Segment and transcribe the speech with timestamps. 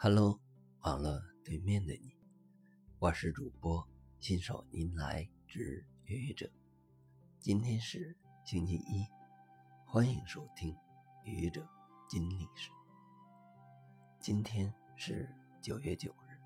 [0.00, 0.38] Hello，
[0.82, 2.16] 网络对面的你，
[3.00, 3.84] 我是主播
[4.20, 6.48] 新手您来之愚者。
[7.40, 9.04] 今天是星期一，
[9.84, 10.72] 欢迎收听
[11.24, 11.68] 愚者
[12.08, 12.70] 金历史。
[14.20, 15.28] 今天是
[15.60, 16.38] 九月九日，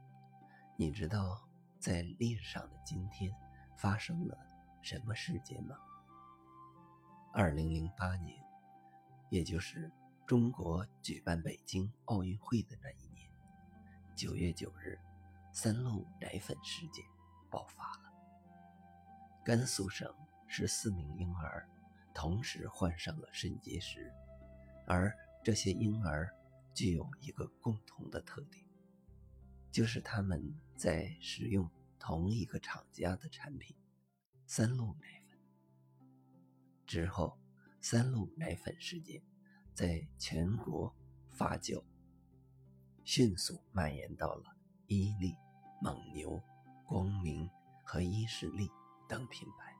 [0.79, 1.46] 你知道
[1.79, 3.30] 在历史上的今天
[3.77, 4.34] 发生了
[4.80, 5.77] 什么事件吗？
[7.34, 8.43] 二零零八年，
[9.29, 9.93] 也就是
[10.27, 13.11] 中国举办北京奥运会的那一年。
[14.22, 14.96] 九月九日，
[15.53, 17.04] 三鹿奶粉事件
[17.50, 18.12] 爆发了。
[19.45, 20.14] 甘肃省
[20.46, 21.68] 十四名婴儿
[22.14, 24.12] 同时患上了肾结石，
[24.86, 25.12] 而
[25.43, 26.32] 这些婴儿
[26.72, 28.64] 具有一个共同的特点，
[29.72, 33.77] 就是他们在使用同一个厂家的产品——
[34.47, 35.36] 三鹿奶粉。
[36.86, 37.36] 之后，
[37.81, 39.20] 三鹿奶粉事件
[39.75, 40.95] 在全国
[41.28, 41.83] 发酵。
[43.05, 45.36] 迅速蔓延到了伊利、
[45.81, 46.41] 蒙牛、
[46.86, 47.50] 光明
[47.84, 48.70] 和伊士利
[49.09, 49.75] 等品牌，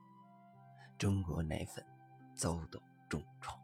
[0.97, 1.85] 中国奶粉
[2.35, 3.57] 遭到重创。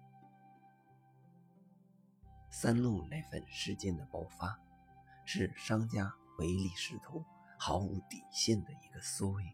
[2.50, 4.60] 三鹿奶粉事件的爆发，
[5.26, 7.24] 是商家唯利是图、
[7.58, 9.54] 毫无底线的一个缩影。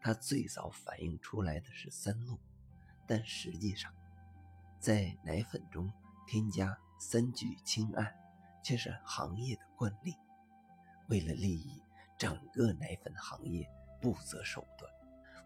[0.00, 2.38] 它最早反映出来的是三鹿，
[3.06, 3.92] 但实际上，
[4.78, 5.92] 在奶粉中
[6.26, 8.14] 添加三聚氰胺。
[8.62, 10.14] 却是行业的惯例，
[11.08, 11.82] 为了利益
[12.18, 13.68] 整个奶粉行业，
[14.00, 14.92] 不择手段，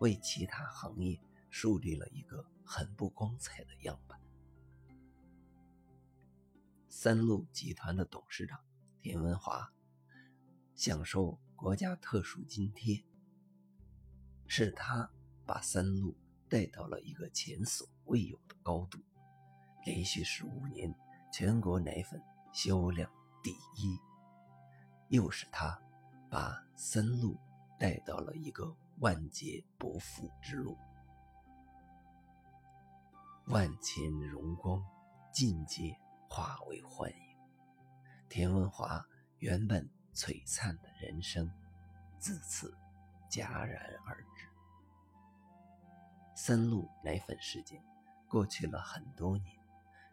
[0.01, 4.21] 为其他行业树立了一个很不光彩的样板。
[6.89, 8.61] 三鹿集团的董事长
[9.01, 9.73] 田文华
[10.75, 13.05] 享受国家特殊津贴，
[14.47, 15.11] 是他
[15.45, 16.17] 把三鹿
[16.49, 18.99] 带到了一个前所未有的高度，
[19.85, 20.95] 连续十五年
[21.33, 22.21] 全国奶粉。
[22.53, 23.11] 销量
[23.43, 23.99] 第一，
[25.09, 25.81] 又是他
[26.31, 27.37] 把三鹿
[27.79, 30.77] 带到了一个万劫不复之路。
[33.47, 34.81] 万千荣光
[35.33, 35.99] 尽皆
[36.29, 37.37] 化为幻影，
[38.29, 39.05] 田文华
[39.39, 41.51] 原本璀璨的人生
[42.19, 42.77] 自此
[43.31, 44.47] 戛然而止。
[46.35, 47.83] 三鹿奶粉事件
[48.29, 49.62] 过去了很多年。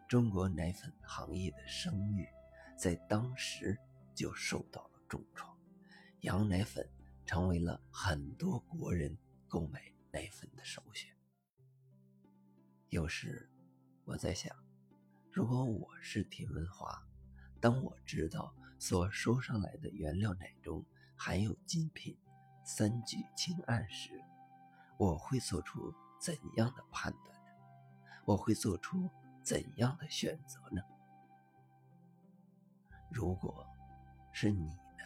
[0.10, 2.28] 中国奶粉行业的声誉
[2.76, 3.78] 在当时
[4.16, 5.56] 就受到了重创，
[6.22, 6.90] 羊奶粉
[7.28, 9.16] 成为了很多国人
[9.48, 9.80] 购买
[10.12, 11.16] 奶粉的首选。
[12.90, 13.48] 有时
[14.04, 14.52] 我在想，
[15.32, 17.06] 如果我是田文华，
[17.62, 20.84] 当我知道所收上来的原料奶中
[21.16, 22.18] 含有禁品
[22.66, 24.20] 三聚氰胺时，
[24.98, 27.52] 我会做出怎样的判断呢？
[28.26, 29.08] 我会做出。
[29.44, 30.82] 怎样的选择呢？
[33.12, 33.66] 如果
[34.32, 35.04] 是你呢？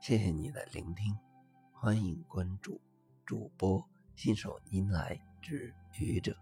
[0.00, 1.16] 谢谢你的聆听，
[1.72, 2.80] 欢迎关注
[3.24, 6.36] 主播新手您来之愚者，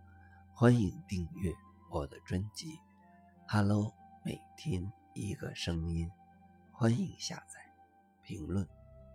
[0.55, 1.53] 欢迎订阅
[1.91, 2.81] 我的专辑。
[3.47, 3.93] Hello，
[4.25, 6.11] 每天一个声音，
[6.73, 7.61] 欢迎下载、
[8.23, 8.67] 评论、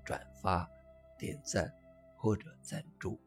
[0.06, 0.70] 转发、
[1.18, 1.74] 点赞
[2.16, 3.20] 或者赞助。